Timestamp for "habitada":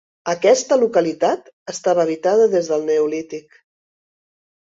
2.05-2.47